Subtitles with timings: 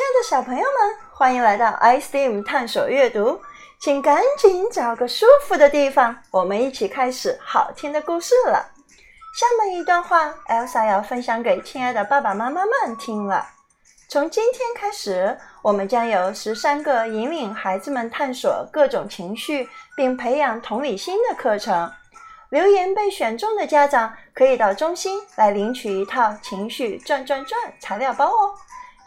[0.00, 3.38] 亲爱的小朋友们，欢迎来到 iSteam 探索阅读，
[3.78, 8.66] 请赶紧找个舒服的地方，我们一起开始好听的故事了。
[9.38, 13.46] 下面一段话，Elsa 要分享给亲爱的爸爸妈妈们听了。
[14.08, 21.92] 从今天开始，我们将有十三个引领孩子们探索各种情绪并培养同理心的课程。
[22.48, 28.54] 留言被选中的家长可以到中心来领取一套情绪转转转材料包哦。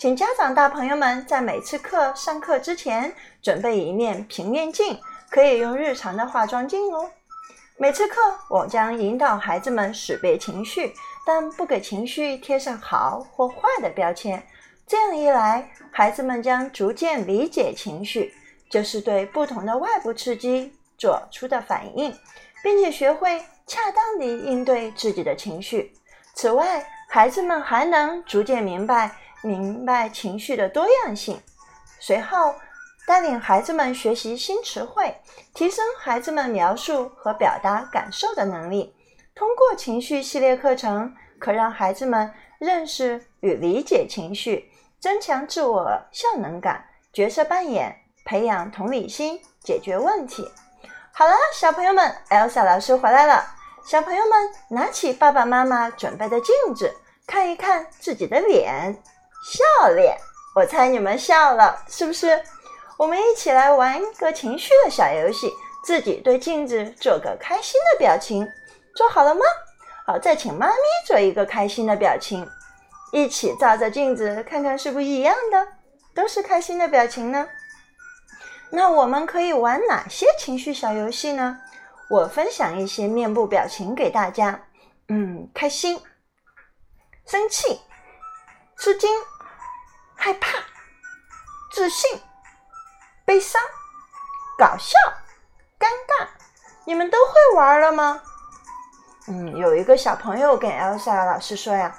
[0.03, 3.09] 请家长大朋友们在每次课上课之前
[3.41, 4.99] 准备一面平面镜，
[5.29, 7.09] 可以用日常的化妆镜哦。
[7.77, 10.93] 每次课我将引导孩子们识别情绪，
[11.25, 14.45] 但不给情绪贴上好或坏的标签。
[14.85, 18.33] 这样一来，孩子们将逐渐理解情绪，
[18.69, 22.13] 就是对不同的外部刺激做出的反应，
[22.61, 25.93] 并且学会恰当地应对自己的情绪。
[26.35, 29.09] 此外，孩子们还能逐渐明白。
[29.43, 31.39] 明白情绪的多样性，
[31.99, 32.55] 随后
[33.05, 35.15] 带领孩子们学习新词汇，
[35.53, 38.95] 提升孩子们描述和表达感受的能力。
[39.35, 50.49] 通过情绪系列课程，可让孩子们认识与理解情绪，增强自我效能感、角色扮演，培养同理心，解决问题。
[51.11, 53.43] 好了，小朋友们，Elsa 老师回来了。
[53.85, 56.95] 小朋友们，拿起爸爸妈妈准备的镜子，
[57.27, 58.97] 看一看自己的脸。
[59.43, 60.17] 笑脸，
[60.55, 62.41] 我猜你们笑了，是不是？
[62.97, 65.51] 我们一起来玩一个情绪的小游戏，
[65.83, 68.47] 自己对镜子做个开心的表情，
[68.95, 69.41] 做好了吗？
[70.05, 70.75] 好，再请妈咪
[71.05, 72.47] 做一个开心的表情，
[73.11, 75.67] 一起照着镜子看看是不是一样的，
[76.15, 77.47] 都是开心的表情呢？
[78.69, 81.59] 那我们可以玩哪些情绪小游戏呢？
[82.09, 84.67] 我分享一些面部表情给大家。
[85.09, 85.99] 嗯，开心、
[87.25, 87.81] 生气、
[88.77, 89.09] 吃惊。
[90.15, 90.59] 害怕、
[91.71, 92.21] 自信、
[93.25, 93.61] 悲伤、
[94.57, 94.97] 搞笑、
[95.79, 96.27] 尴尬，
[96.85, 98.21] 你们都会玩了吗？
[99.27, 101.95] 嗯，有一个小朋友跟 Elsa 老师说呀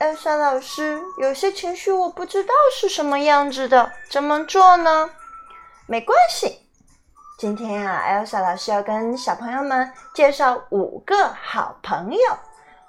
[0.00, 5.10] ：“Elsa 老师，有些情绪我不知道是什么样子的，怎么做呢？”
[5.86, 6.66] 没关系，
[7.38, 12.38] 今天啊，Elsa 老师要跟小朋友们介绍五个好朋友，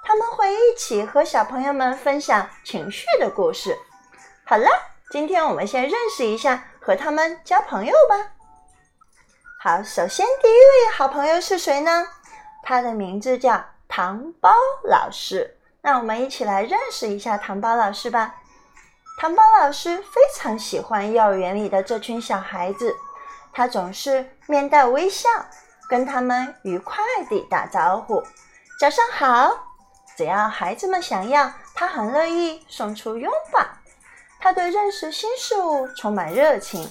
[0.06, 3.78] 他们会一起和小朋友们分享情绪的故事。
[4.46, 4.68] 好了，
[5.10, 8.32] 今天我们先认识一下，和他们交朋友吧。
[9.58, 12.06] 好，首先第一位好朋友是谁呢？
[12.62, 14.54] 他的名字叫糖包
[14.84, 15.58] 老师。
[15.82, 18.36] 那我们一起来认识一下糖包老师吧。
[19.18, 22.94] 糖包老师非常喜欢幼儿园里的这群小孩子，
[23.54, 25.30] 他总是面带微笑，
[25.88, 26.98] 跟他们愉快
[27.30, 28.22] 地打招呼
[28.78, 29.70] ：“早上好！”
[30.18, 33.62] 只要孩子们想要，他很乐意送出拥抱。
[34.44, 36.86] 他对认识新事物充满热情，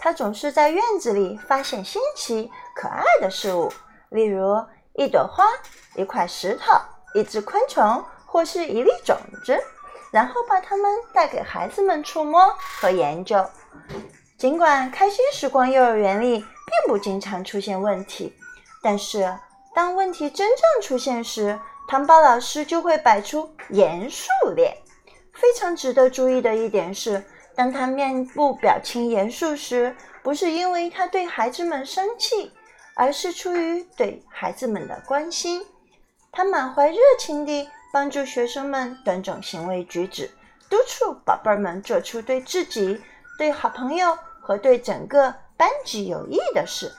[0.00, 3.72] 他总是在院子里发现新奇可爱的事物，
[4.08, 4.60] 例如
[4.94, 5.44] 一朵花、
[5.94, 6.72] 一块石头、
[7.14, 9.56] 一只昆虫或是一粒种子，
[10.10, 13.46] 然后把它们带给孩子们触摸和研究。
[14.36, 18.36] 尽管开心时光幼儿园里并不经常出现问题，
[18.82, 19.32] 但是
[19.72, 21.56] 当问题真正出现时，
[21.86, 24.76] 糖宝老师就会摆出严肃脸。
[25.40, 27.22] 非常值得注意的一点是，
[27.54, 32.50] 当他面部表情严肃时，不是因为他对孩子们生气，
[32.94, 35.64] 而是出于对孩子们的关心。
[36.32, 40.28] 他满怀热情地帮助学生们端正行为举止，
[40.68, 43.00] 督促宝贝儿们做出对自己、
[43.38, 46.92] 对好朋友和对整个班级有益的事。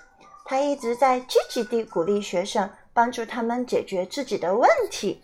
[0.46, 5.22] 他一直在积极地鼓励学生，帮助他们解决自己的问题。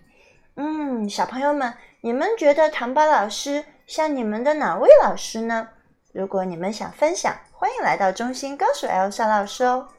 [0.56, 1.74] 嗯，小朋友们。
[2.02, 5.70] 你们觉得糖宝老师像你们的哪位老师呢？
[6.14, 9.90] 如果你们想分享，欢迎来到中心告诉 Elsa 老师哦。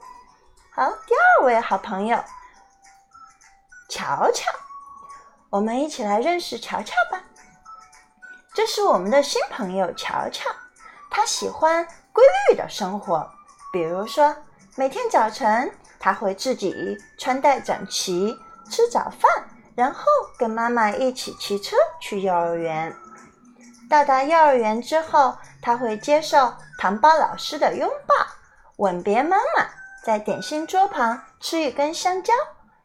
[0.70, 2.22] 好，第二位好朋友
[3.90, 4.48] 乔乔，
[5.50, 7.20] 我们一起来认识乔乔吧。
[8.54, 10.48] 这是我们的新朋友乔乔，
[11.10, 13.28] 他喜欢规律的生活，
[13.72, 14.34] 比如说
[14.76, 18.38] 每天早晨他会自己穿戴整齐，
[18.70, 19.28] 吃早饭。
[19.76, 20.02] 然后
[20.38, 22.96] 跟妈妈一起骑车去幼儿园。
[23.90, 28.14] 到达幼儿园之后，他会接受糖包老师的拥抱，
[28.78, 29.66] 吻别妈妈，
[30.02, 32.32] 在点心桌旁吃一根香蕉，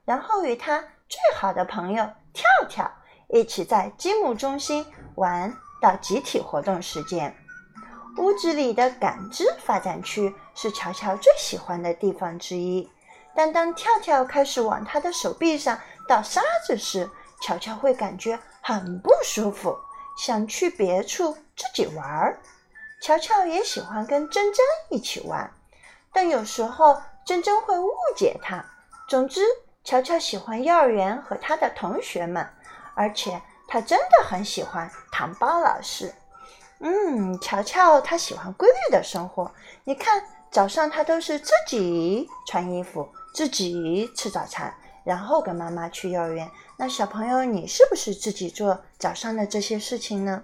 [0.04, 2.92] 然后与他最好的朋友跳跳
[3.30, 4.86] 一起在积木中心
[5.16, 5.52] 玩
[5.82, 7.34] 到集体活动时间。
[8.18, 12.92] 屋子里的感知发展区是乔乔最喜欢的地方之一，
[13.34, 15.80] 但当跳跳开始往他的手臂上。
[16.08, 17.10] 到沙子时，
[17.42, 19.78] 乔乔会感觉很不舒服，
[20.18, 22.40] 想去别处自己玩儿。
[23.02, 25.52] 乔乔也喜欢跟珍珍一起玩，
[26.14, 28.64] 但有时候珍珍会误解他。
[29.08, 29.42] 总之，
[29.84, 32.48] 乔乔喜欢幼儿园和他的同学们，
[32.94, 36.14] 而且他真的很喜欢糖包老师。
[36.80, 39.52] 嗯，乔乔他喜欢规律的生活。
[39.84, 46.50] 你看，早上他都是自己穿衣服，自己吃早餐，然后跟妈妈去幼儿园。
[46.78, 50.44] 那小朋友，你是不是自己做早上的这些事情呢？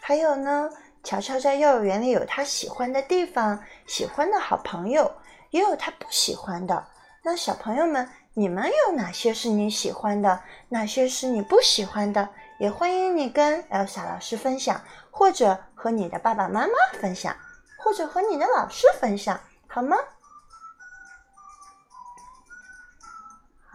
[0.00, 0.70] 还有呢，
[1.02, 5.10] 乔乔在幼儿园里有他喜欢的地方，喜欢的好朋友，
[5.50, 6.86] 也有他不喜欢的。
[7.22, 10.40] 那小朋友们，你们有哪些是你喜欢的？
[10.68, 12.28] 哪些是你不喜欢的？
[12.58, 17.34] 也欢迎你跟 Elsa 老师分享，或者和你的爸爸妈妈分享，
[17.78, 19.96] 或者和你的老师分享，好吗？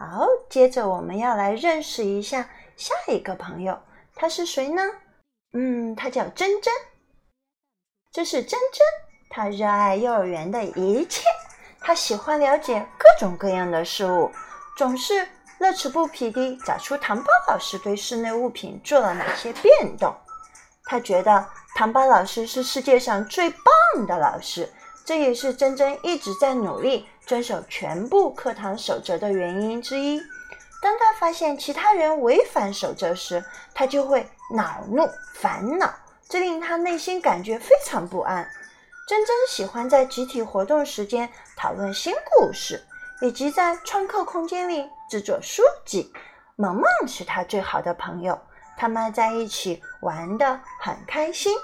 [0.00, 3.78] 好，接着我们要来认识一下下一个朋友，
[4.14, 4.82] 他是谁呢？
[5.52, 6.72] 嗯，他叫珍珍。
[8.10, 8.80] 这是珍珍，
[9.28, 11.20] 她热爱幼儿园的一切。
[11.82, 14.30] 她喜欢了解各种各样的事物，
[14.74, 20.16] 总是乐此不疲地找出糖包老师对室内物品做了哪些变动。
[20.84, 24.66] 他觉得糖包老师是世界上最棒的老师，
[25.04, 30.20] 这也是珍珍一直在努力遵守全部课堂守则的原因之一。
[30.82, 35.94] 当他发现其他人违反守则时，他就会恼怒、烦恼，
[36.28, 38.44] 这令他内心感觉非常不安。
[39.06, 42.84] 珍珍喜欢在集体活动时间讨论新故事，
[43.20, 46.12] 以及在创客空间里制作书籍。
[46.56, 48.36] 萌萌是他最好的朋友，
[48.76, 51.56] 他们在一起玩得很开心。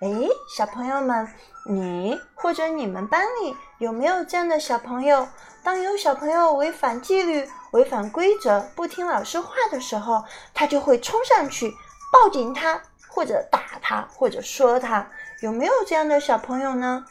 [0.00, 0.08] 哎，
[0.56, 1.28] 小朋友们，
[1.68, 5.28] 你或者你们班里有没有这样的小朋友？
[5.64, 10.24] 当有小朋友违反纪律、违反规则、不听老师话的时候，
[10.54, 11.74] 他就会冲上去
[12.12, 15.08] 抱紧他，或者打他，或者说他。
[15.40, 17.04] 有没有这样的小朋友呢？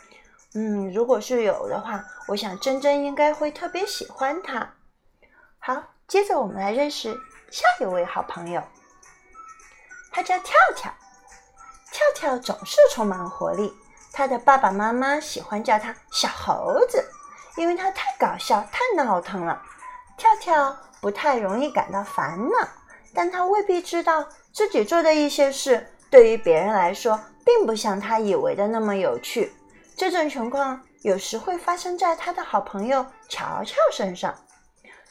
[0.53, 4.73] 嗯，如果是有的话，我想珍珍应该会特别喜欢他。
[5.59, 7.13] 好，接着我们来认识
[7.51, 8.63] 下一位好朋友，
[10.11, 10.93] 他叫跳跳。
[11.91, 13.73] 跳跳总是充满活力，
[14.15, 17.05] 他的爸爸妈妈喜欢叫他小猴子，
[17.57, 19.61] 因为他太搞笑、太闹腾了。
[20.17, 22.67] 跳跳不太容易感到烦恼，
[23.13, 27.19] 但他未必知道自己做的一些事对于别人来说。
[27.45, 29.53] 并不像他以为的那么有趣。
[29.95, 34.33] 这种情况有时会发生在他的好朋友乔乔身上。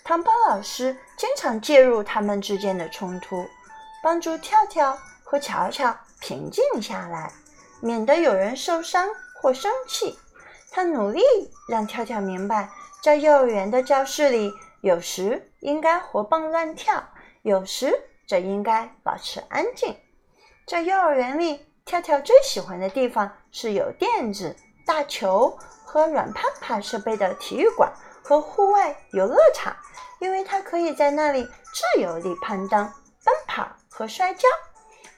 [0.03, 3.47] 糖包老师经常介入他们之间的冲突，
[4.03, 7.31] 帮助跳跳和乔乔平静下来，
[7.81, 9.09] 免得有人受伤
[9.41, 10.19] 或生气。
[10.71, 11.23] 他努力
[11.69, 12.71] 让跳跳明白，
[13.03, 17.03] 在幼儿园的教室里，有时应该活蹦乱跳，
[17.43, 17.93] 有时
[18.27, 19.97] 则应该保持安静。
[20.67, 21.67] 在幼儿园里。
[21.87, 24.57] 跳跳最喜欢的地方是有垫子、
[24.87, 25.55] 大球
[25.85, 27.93] 和软攀爬设备的体育馆
[28.23, 29.77] 和户外游乐场，
[30.19, 32.91] 因为他可以在那里自由地攀登、
[33.23, 34.49] 奔跑和摔跤。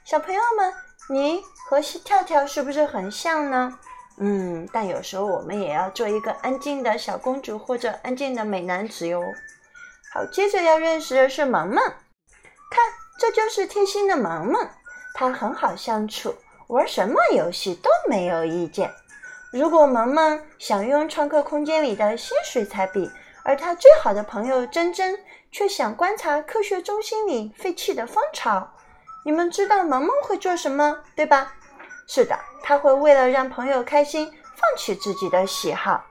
[0.04, 0.74] 小朋友们，
[1.08, 3.78] 你和跳跳是不是很像呢？
[4.18, 9.22] 嗯，但有时候我们也要做一个安静的小公主或者安静的美男子哟。
[10.12, 11.76] 好，接着要认识的是萌萌，
[12.70, 12.84] 看，
[13.18, 14.68] 这就是贴心的萌萌，
[15.14, 16.34] 它很好相处。
[16.68, 18.90] 玩什么游戏都没有意见。
[19.52, 23.08] 如果萌萌想用创客空间里的新水彩笔，
[23.44, 25.16] 而他最好的朋友珍珍
[25.52, 28.72] 却想观察科学中心里废弃的蜂巢，
[29.26, 31.52] 你们知道萌萌会做什么，对吧？
[32.06, 36.04] 是的，他会为了让朋友开心，放弃自己的喜好。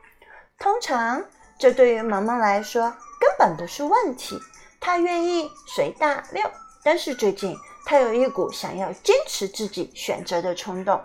[0.60, 1.24] 通常，
[1.58, 4.38] 这对于萌萌来说根本不是问题，
[4.82, 6.44] 他愿意随大溜。
[6.84, 7.56] 但是最近。
[7.88, 11.00] 他有一股想要坚持自己选择的冲动，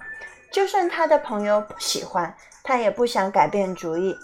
[0.51, 4.17] 就算他的朋友不喜欢，他也不想改变主意。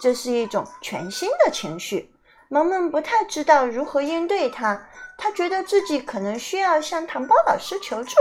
[0.00, 2.14] 这是一种全新的情绪。
[2.50, 4.86] 萌萌不太知道如何应对他，
[5.22, 8.16] 他觉得自己可能需要向糖包老师求助。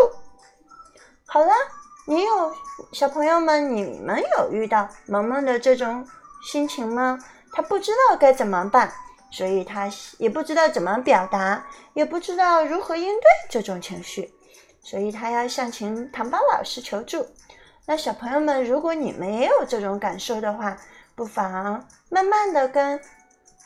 [1.26, 1.52] 好了，
[2.06, 2.56] 你有
[2.94, 6.08] 小朋友们，你们有遇到萌萌的这种
[6.44, 7.18] 心情吗？
[7.52, 8.94] 他不知道该怎么办。
[9.32, 14.32] 所以他也不知道怎么表达，也不知道如何应对这种情绪，
[14.84, 17.26] 所以他要向请糖包老师求助。
[17.86, 20.78] 那小朋友们，如果你们也有这种感受的话，
[21.16, 23.00] 不妨慢慢的跟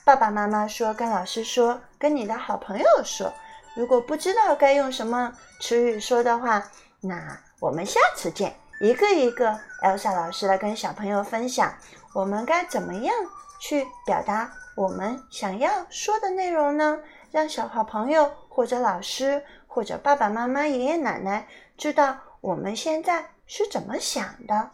[0.06, 3.34] 爸爸妈妈说，跟老师说，跟你的好朋友说。
[3.76, 6.64] 如果不知道该用什么词语说的话，
[7.02, 11.76] 那我们下次见，一个一个 Elsa 老师来跟小朋友分享，
[12.14, 13.16] 我们该怎么样
[13.60, 14.54] 去表达。
[14.76, 17.00] 我们想要说的内容呢，
[17.32, 21.48] 让小好朋友或者老师或者爸爸妈妈、爷爷奶奶
[21.80, 24.70] 知道我们现在是怎么想的。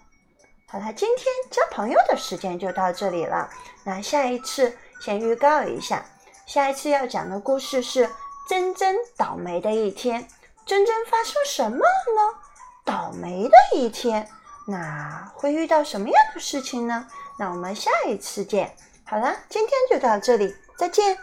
[0.67, 3.49] 好了，今天交朋友的时间就到这里了。
[3.85, 6.05] 那下一次先预告一下，
[6.45, 8.09] 下一次要讲的故事是
[8.47, 10.27] 真真倒霉的一天。
[10.63, 12.37] 真真发生什么了呢？
[12.85, 14.29] 倒霉的一天，
[14.67, 17.07] 那会遇到什么样的事情呢？
[17.39, 18.75] 那我们下一次见。
[19.03, 21.17] 好了，今天就到这里，再见。